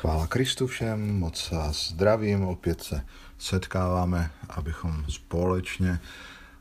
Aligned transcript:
Chvála 0.00 0.26
Kristu 0.26 0.66
všem, 0.66 1.18
moc 1.18 1.50
vás 1.50 1.88
zdravím, 1.88 2.42
opět 2.42 2.82
se 2.82 3.04
setkáváme, 3.38 4.30
abychom 4.48 5.04
společně 5.08 6.00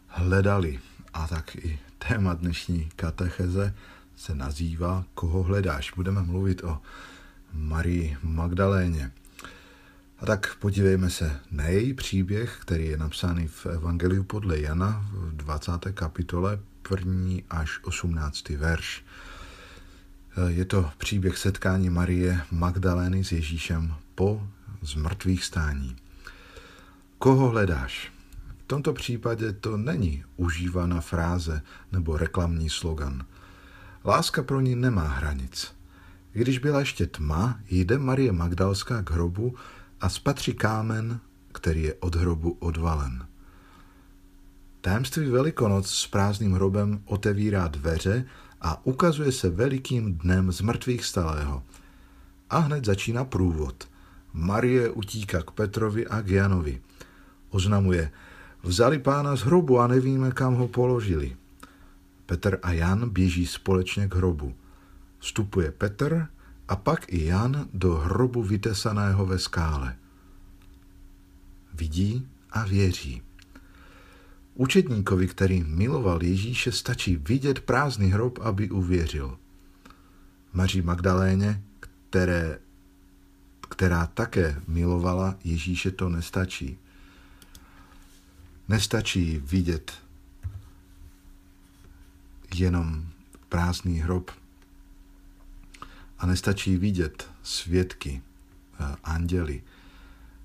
hledali. 0.08 0.80
A 1.14 1.28
tak 1.28 1.56
i 1.56 1.80
téma 2.08 2.34
dnešní 2.34 2.90
katecheze 2.96 3.76
se 4.16 4.36
nazývá 4.36 5.06
Koho 5.14 5.44
hledáš? 5.44 5.92
Budeme 5.96 6.22
mluvit 6.22 6.64
o 6.64 6.82
Marii 7.54 8.18
Magdaléně. 8.24 9.12
A 10.20 10.26
tak 10.26 10.56
podívejme 10.56 11.10
se 11.10 11.40
na 11.52 11.68
její 11.68 11.94
příběh, 11.94 12.58
který 12.62 12.86
je 12.86 12.98
napsáný 12.98 13.48
v 13.48 13.66
Evangeliu 13.66 14.24
podle 14.24 14.60
Jana 14.60 15.06
v 15.12 15.36
20. 15.36 15.72
kapitole, 15.94 16.60
první 16.82 17.44
až 17.50 17.80
18. 17.84 18.50
verš. 18.50 19.04
Je 20.48 20.66
to 20.66 20.92
příběh 20.98 21.38
setkání 21.38 21.90
Marie 21.90 22.42
Magdalény 22.52 23.24
s 23.24 23.32
Ježíšem 23.32 23.94
po 24.16 24.48
zmrtvých 24.82 25.44
stání. 25.44 25.96
Koho 27.18 27.50
hledáš? 27.50 28.12
V 28.58 28.68
tomto 28.68 28.94
případě 28.94 29.54
to 29.54 29.78
není 29.78 30.24
užívaná 30.38 31.02
fráze 31.02 31.62
nebo 31.92 32.18
reklamní 32.18 32.70
slogan. 32.70 33.26
Láska 34.06 34.44
pro 34.44 34.62
ní 34.62 34.76
nemá 34.76 35.08
hranic. 35.08 35.76
Když 36.34 36.60
byla 36.60 36.80
ještě 36.80 37.06
tma, 37.08 37.60
jde 37.70 37.98
Marie 37.98 38.32
Magdalská 38.32 39.04
k 39.04 39.12
hrobu 39.12 39.56
a 40.02 40.10
spatří 40.10 40.54
kámen, 40.54 41.20
který 41.52 41.84
je 41.84 41.94
od 41.94 42.16
hrobu 42.16 42.58
odvalen. 42.60 43.26
Tajemství 44.82 45.30
Velikonoc 45.30 45.90
s 45.90 46.08
prázdným 46.08 46.54
hrobem 46.54 47.02
otevírá 47.06 47.68
dveře 47.68 48.26
a 48.62 48.86
ukazuje 48.86 49.32
se 49.32 49.50
velikým 49.50 50.14
dnem 50.14 50.52
zmrtvých 50.52 51.06
stalého. 51.06 51.64
A 52.50 52.58
hned 52.58 52.86
začíná 52.86 53.26
průvod. 53.26 53.88
Marie 54.34 54.90
utíká 54.90 55.42
k 55.42 55.52
Petrovi 55.52 56.08
a 56.08 56.22
k 56.22 56.28
Janovi. 56.28 56.82
Oznamuje, 57.50 58.12
vzali 58.64 59.00
pána 59.00 59.36
z 59.36 59.42
hrobu 59.42 59.80
a 59.80 59.88
nevíme, 59.88 60.32
kam 60.32 60.56
ho 60.56 60.68
položili. 60.68 61.38
Petr 62.26 62.60
a 62.64 62.72
Jan 62.72 63.10
běží 63.10 63.48
společně 63.48 64.08
k 64.08 64.16
hrobu. 64.16 64.54
Vstupuje 65.20 65.72
Petr 65.72 66.28
a 66.68 66.76
pak 66.76 67.14
i 67.14 67.26
Jan 67.26 67.68
do 67.74 67.94
hrobu 67.94 68.44
vytesaného 68.44 69.26
ve 69.26 69.40
skále. 69.40 69.96
Vidí 71.74 72.28
a 72.52 72.64
věří. 72.66 73.22
Učedníkovi, 74.60 75.28
který 75.28 75.64
miloval 75.64 76.24
Ježíše, 76.24 76.72
stačí 76.72 77.16
vidět 77.16 77.60
prázdný 77.60 78.12
hrob, 78.12 78.40
aby 78.40 78.70
uvěřil. 78.70 79.38
Maří 80.54 80.82
Magdaléně, 80.82 81.64
které, 81.80 82.60
která 83.70 84.06
také 84.06 84.62
milovala 84.68 85.36
Ježíše, 85.44 85.92
to 85.92 86.10
nestačí. 86.10 86.78
Nestačí 88.68 89.38
vidět 89.38 89.92
jenom 92.56 93.06
prázdný 93.50 94.00
hrob 94.00 94.32
a 96.18 96.26
nestačí 96.26 96.78
vidět 96.78 97.32
svědky, 97.44 98.22
eh, 98.80 98.96
anděly. 99.04 99.64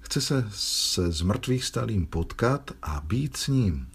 Chce 0.00 0.20
se 0.20 0.46
se 0.50 1.12
zmrtvých 1.12 1.64
stalým 1.64 2.06
potkat 2.06 2.70
a 2.82 3.00
být 3.00 3.36
s 3.36 3.48
ním 3.48 3.88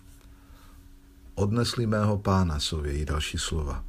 odnesli 1.39 1.87
mého 1.87 2.17
pána, 2.17 2.59
jsou 2.59 2.83
její 2.83 3.05
další 3.05 3.37
slova. 3.37 3.83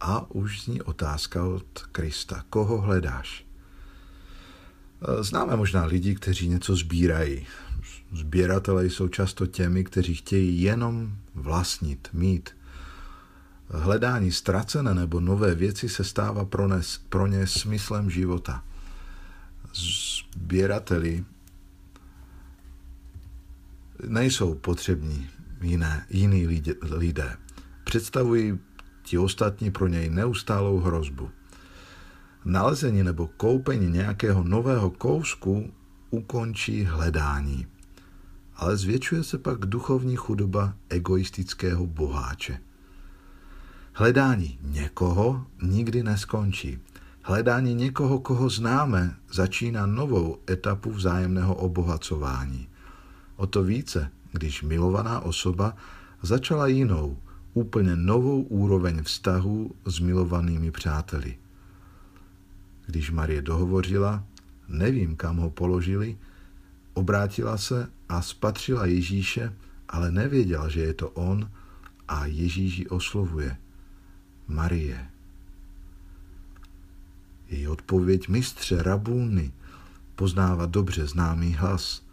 A 0.00 0.30
už 0.30 0.62
zní 0.62 0.82
otázka 0.82 1.44
od 1.44 1.82
Krista. 1.92 2.44
Koho 2.50 2.80
hledáš? 2.80 3.46
Známe 5.20 5.56
možná 5.56 5.84
lidi, 5.84 6.14
kteří 6.14 6.48
něco 6.48 6.76
sbírají. 6.76 7.46
Sběratelé 8.12 8.86
jsou 8.86 9.08
často 9.08 9.46
těmi, 9.46 9.84
kteří 9.84 10.14
chtějí 10.14 10.62
jenom 10.62 11.16
vlastnit, 11.34 12.08
mít. 12.12 12.50
Hledání 13.68 14.32
ztracené 14.32 14.94
nebo 14.94 15.20
nové 15.20 15.54
věci 15.54 15.88
se 15.88 16.04
stává 16.04 16.44
pro, 16.44 16.68
ne, 16.68 16.80
pro 17.08 17.26
ně 17.26 17.46
smyslem 17.46 18.10
života. 18.10 18.64
Sběrateli 19.72 21.24
nejsou 24.06 24.54
potřební 24.54 25.28
jiné, 25.60 26.06
jiný 26.10 26.46
lidé, 26.46 26.74
lidé. 26.82 27.36
Představují 27.84 28.58
ti 29.02 29.18
ostatní 29.18 29.70
pro 29.70 29.86
něj 29.86 30.10
neustálou 30.10 30.80
hrozbu. 30.80 31.30
Nalezení 32.44 33.02
nebo 33.02 33.26
koupení 33.26 33.90
nějakého 33.90 34.44
nového 34.44 34.90
kousku 34.90 35.72
ukončí 36.10 36.84
hledání. 36.84 37.66
Ale 38.56 38.76
zvětšuje 38.76 39.24
se 39.24 39.38
pak 39.38 39.58
duchovní 39.58 40.16
chudoba 40.16 40.74
egoistického 40.88 41.86
boháče. 41.86 42.58
Hledání 43.92 44.58
někoho 44.62 45.46
nikdy 45.62 46.02
neskončí. 46.02 46.78
Hledání 47.22 47.74
někoho, 47.74 48.18
koho 48.18 48.48
známe, 48.50 49.16
začíná 49.32 49.86
novou 49.86 50.38
etapu 50.50 50.90
vzájemného 50.90 51.54
obohacování. 51.54 52.68
O 53.36 53.46
to 53.46 53.62
více, 53.62 54.10
když 54.36 54.62
milovaná 54.62 55.20
osoba 55.20 55.76
začala 56.22 56.66
jinou, 56.66 57.18
úplně 57.54 57.96
novou 57.96 58.42
úroveň 58.42 59.02
vztahu 59.02 59.74
s 59.84 59.98
milovanými 59.98 60.70
přáteli. 60.70 61.38
Když 62.86 63.10
Marie 63.10 63.42
dohovořila, 63.42 64.24
nevím, 64.68 65.16
kam 65.16 65.36
ho 65.36 65.50
položili, 65.50 66.18
obrátila 66.94 67.56
se 67.56 67.88
a 68.08 68.22
spatřila 68.22 68.86
Ježíše, 68.86 69.52
ale 69.88 70.10
nevěděla, 70.10 70.68
že 70.68 70.80
je 70.80 70.94
to 70.94 71.10
on 71.10 71.50
a 72.08 72.26
Ježíš 72.26 72.78
ji 72.78 72.86
oslovuje. 72.86 73.56
Marie. 74.48 75.06
Její 77.48 77.68
odpověď 77.68 78.28
mistře 78.28 78.82
Rabůny 78.82 79.52
poznává 80.14 80.66
dobře 80.66 81.06
známý 81.06 81.54
hlas– 81.54 82.02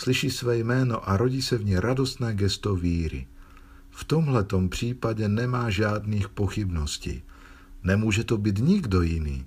slyší 0.00 0.30
své 0.30 0.58
jméno 0.58 1.08
a 1.08 1.16
rodí 1.16 1.42
se 1.42 1.58
v 1.58 1.64
ní 1.64 1.76
radostné 1.76 2.34
gesto 2.34 2.76
víry. 2.76 3.26
V 3.90 4.04
tomhletom 4.04 4.68
případě 4.68 5.28
nemá 5.28 5.70
žádných 5.70 6.28
pochybností. 6.28 7.22
Nemůže 7.82 8.24
to 8.24 8.38
být 8.38 8.58
nikdo 8.58 9.02
jiný. 9.02 9.46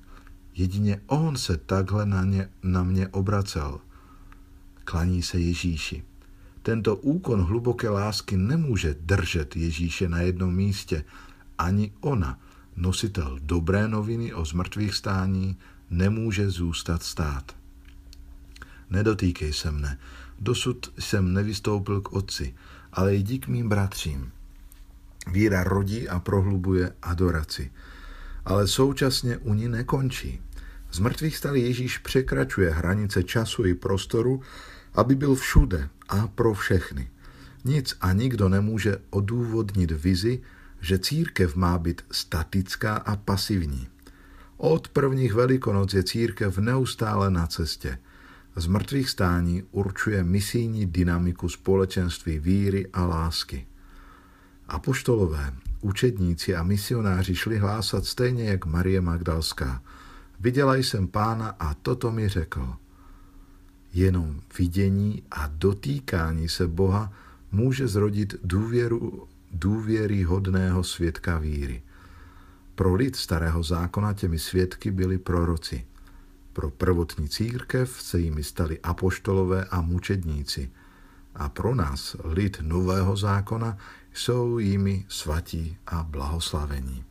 Jedině 0.53 1.01
on 1.07 1.37
se 1.37 1.57
takhle 1.57 2.05
na, 2.05 2.23
ně, 2.23 2.49
na 2.63 2.83
mě 2.83 3.07
obracel. 3.07 3.79
Klaní 4.85 5.21
se 5.21 5.39
Ježíši. 5.39 6.03
Tento 6.61 6.95
úkon 6.95 7.41
hluboké 7.41 7.89
lásky 7.89 8.37
nemůže 8.37 8.95
držet 9.01 9.55
Ježíše 9.55 10.09
na 10.09 10.21
jednom 10.21 10.55
místě. 10.55 11.05
Ani 11.57 11.91
ona, 11.99 12.39
nositel 12.75 13.39
dobré 13.41 13.87
noviny 13.87 14.33
o 14.33 14.45
zmrtvých 14.45 14.95
stání, 14.95 15.57
nemůže 15.89 16.49
zůstat 16.49 17.03
stát. 17.03 17.55
Nedotýkej 18.89 19.53
se 19.53 19.71
mne, 19.71 19.97
Dosud 20.39 20.93
jsem 20.99 21.33
nevystoupil 21.33 22.01
k 22.01 22.13
otci, 22.13 22.55
ale 22.93 23.15
i 23.15 23.23
dík 23.23 23.47
mým 23.47 23.69
bratřím. 23.69 24.31
Víra 25.31 25.63
rodí 25.63 26.09
a 26.09 26.19
prohlubuje 26.19 26.93
adoraci, 27.01 27.71
ale 28.45 28.67
současně 28.67 29.37
u 29.37 29.53
ní 29.53 29.67
nekončí. 29.67 30.41
Z 30.91 30.99
mrtvých 30.99 31.37
stali 31.37 31.61
Ježíš 31.61 31.97
překračuje 31.97 32.69
hranice 32.69 33.23
času 33.23 33.65
i 33.65 33.73
prostoru, 33.73 34.41
aby 34.93 35.15
byl 35.15 35.35
všude 35.35 35.89
a 36.09 36.27
pro 36.27 36.53
všechny. 36.53 37.09
Nic 37.65 37.97
a 38.01 38.13
nikdo 38.13 38.49
nemůže 38.49 38.97
odůvodnit 39.09 39.91
vizi, 39.91 40.41
že 40.81 40.99
církev 40.99 41.55
má 41.55 41.77
být 41.77 42.01
statická 42.11 42.95
a 42.95 43.15
pasivní. 43.15 43.87
Od 44.57 44.87
prvních 44.87 45.33
velikonoc 45.33 45.93
je 45.93 46.03
církev 46.03 46.57
neustále 46.57 47.31
na 47.31 47.47
cestě– 47.47 47.97
z 48.55 48.67
mrtvých 48.67 49.09
stání 49.09 49.63
určuje 49.71 50.23
misijní 50.23 50.85
dynamiku 50.85 51.49
společenství 51.49 52.39
víry 52.39 52.87
a 52.93 53.05
lásky. 53.05 53.67
Apoštolové, 54.67 55.53
učedníci 55.81 56.55
a 56.55 56.63
misionáři 56.63 57.35
šli 57.35 57.57
hlásat 57.57 58.05
stejně 58.05 58.43
jak 58.43 58.65
Marie 58.65 59.01
Magdalská. 59.01 59.81
Viděla 60.39 60.75
jsem 60.75 61.07
pána 61.07 61.55
a 61.59 61.73
toto 61.73 62.11
mi 62.11 62.27
řekl. 62.29 62.73
Jenom 63.93 64.41
vidění 64.57 65.23
a 65.31 65.49
dotýkání 65.53 66.49
se 66.49 66.67
Boha 66.67 67.13
může 67.51 67.87
zrodit 67.87 68.35
důvěru, 68.43 69.27
důvěryhodného 69.51 70.83
svědka 70.83 71.37
víry. 71.37 71.81
Pro 72.75 72.95
lid 72.95 73.15
starého 73.15 73.63
zákona 73.63 74.13
těmi 74.13 74.39
svědky 74.39 74.91
byli 74.91 75.17
proroci– 75.17 75.85
pro 76.53 76.69
prvotní 76.69 77.29
církev 77.29 78.01
se 78.01 78.19
jimi 78.19 78.43
stali 78.43 78.79
apoštolové 78.79 79.65
a 79.65 79.81
mučedníci 79.81 80.71
a 81.35 81.49
pro 81.49 81.75
nás, 81.75 82.15
lid 82.23 82.57
nového 82.61 83.15
zákona, 83.17 83.77
jsou 84.13 84.59
jimi 84.59 85.05
svatí 85.09 85.77
a 85.87 86.03
blahoslavení. 86.03 87.01